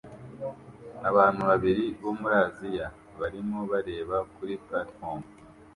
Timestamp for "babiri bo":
1.49-2.11